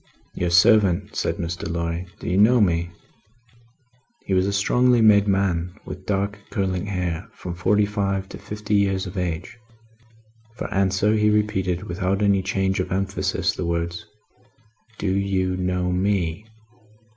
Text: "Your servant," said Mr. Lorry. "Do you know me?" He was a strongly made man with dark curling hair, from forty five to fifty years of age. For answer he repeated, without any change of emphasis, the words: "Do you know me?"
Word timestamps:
"Your 0.33 0.49
servant," 0.49 1.15
said 1.15 1.35
Mr. 1.37 1.71
Lorry. 1.71 2.07
"Do 2.19 2.27
you 2.27 2.35
know 2.39 2.59
me?" 2.59 2.89
He 4.25 4.33
was 4.33 4.47
a 4.47 4.51
strongly 4.51 4.99
made 4.99 5.27
man 5.27 5.75
with 5.85 6.07
dark 6.07 6.39
curling 6.49 6.87
hair, 6.87 7.27
from 7.35 7.53
forty 7.53 7.85
five 7.85 8.27
to 8.29 8.39
fifty 8.39 8.73
years 8.73 9.05
of 9.05 9.15
age. 9.15 9.59
For 10.55 10.73
answer 10.73 11.13
he 11.13 11.29
repeated, 11.29 11.83
without 11.83 12.23
any 12.23 12.41
change 12.41 12.79
of 12.79 12.91
emphasis, 12.91 13.53
the 13.53 13.67
words: 13.67 14.07
"Do 14.97 15.11
you 15.13 15.55
know 15.55 15.91
me?" 15.91 16.47